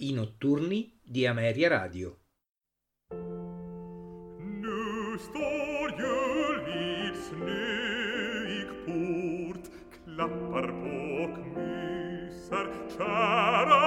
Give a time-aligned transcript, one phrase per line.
[0.00, 2.18] I notturni di Ameria Radio.
[4.62, 7.32] Nu står julvids
[8.26, 8.84] nöikport
[10.04, 12.66] Klappar på och myser
[12.96, 13.86] Kära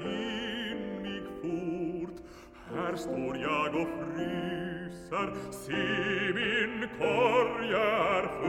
[0.00, 2.18] in mig fort
[2.70, 5.84] Här står jag och fryser Se
[6.34, 8.43] min korg är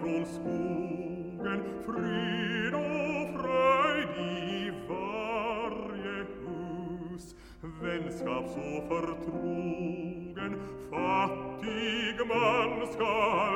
[0.00, 7.34] von Skogen, Fried o frei die Varie Hus,
[7.80, 10.56] wenn's gab so vertrugen,
[10.90, 13.55] fattig man skal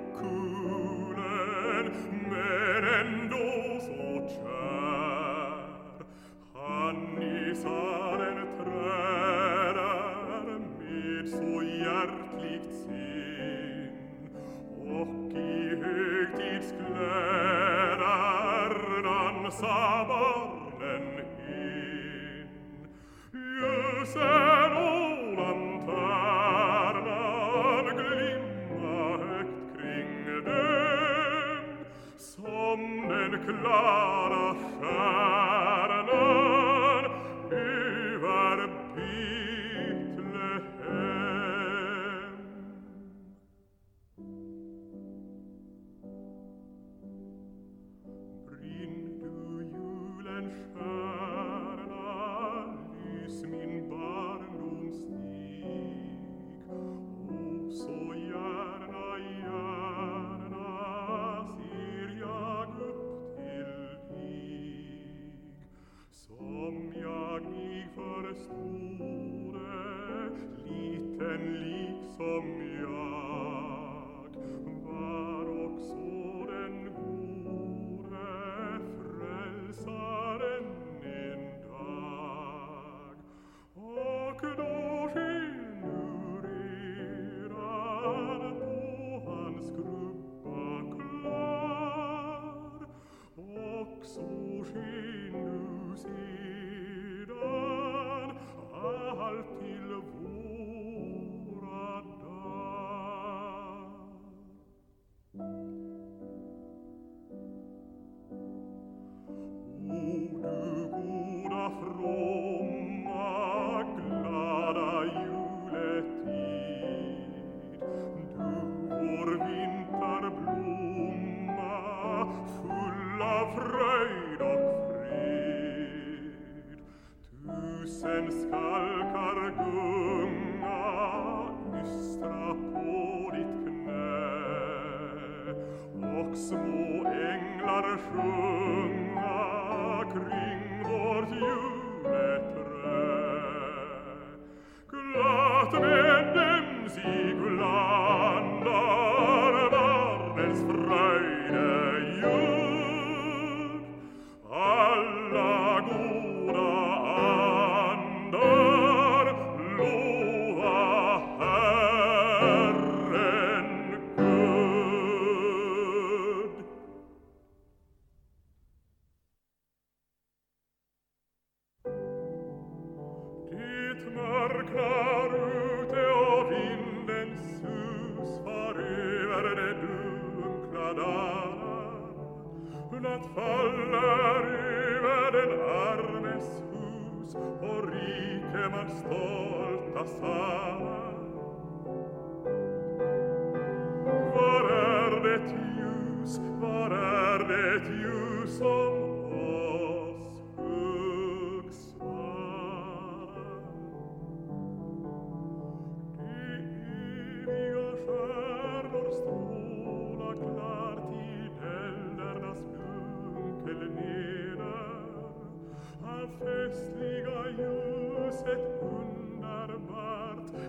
[0.21, 1.91] kühnen,
[2.83, 4.70] and so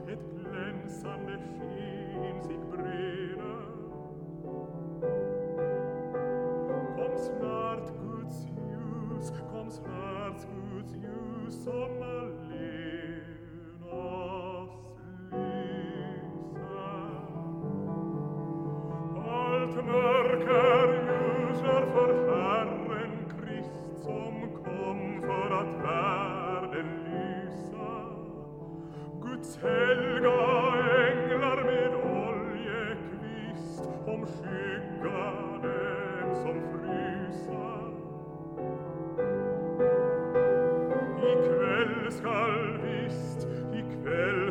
[0.08, 1.38] et glänzande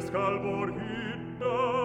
[0.01, 1.81] des hitta.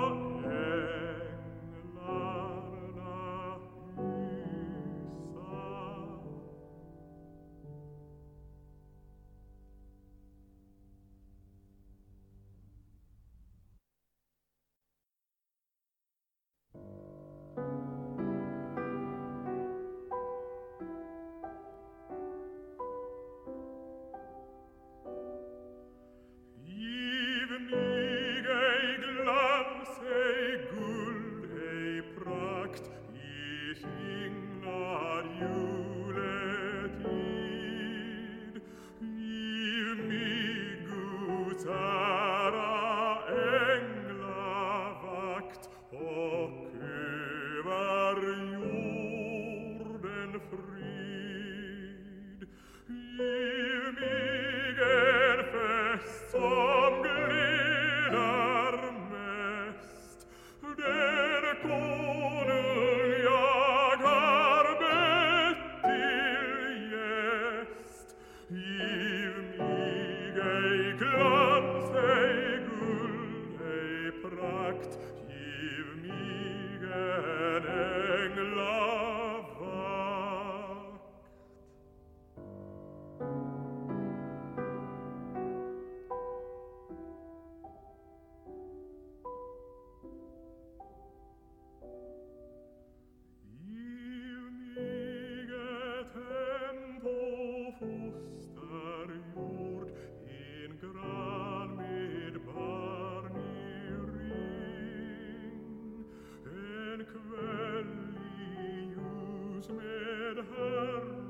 [110.37, 111.26] Herr.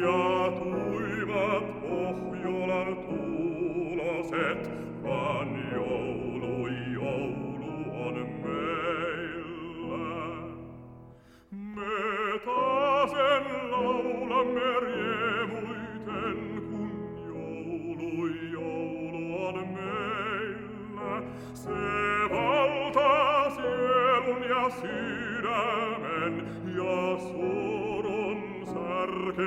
[0.00, 4.70] ja tuivat pohjolan tuuloset,
[5.02, 10.06] vaan joulu, joulu on meillä.
[11.50, 16.36] Me taasen laulamme riemuiten,
[16.70, 16.90] kun
[17.26, 21.22] joulu, joulu on meillä.
[21.54, 21.70] Se
[22.30, 26.34] valtaa sielun ja sydämen
[26.76, 27.65] ja suun
[29.26, 29.42] turche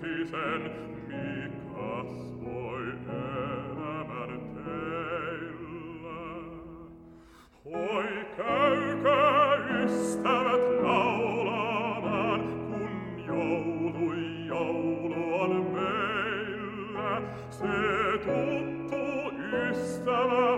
[0.00, 0.62] vientisen,
[1.08, 2.12] micas
[2.44, 6.20] voi elämän teillä.
[7.64, 9.50] Hoi käykää
[9.84, 12.94] ystävät laulamaan, kun
[13.26, 14.12] joulu
[14.46, 17.12] joulu on meillä.
[17.50, 17.76] Se
[18.18, 19.02] tuttu
[19.70, 20.57] ystävä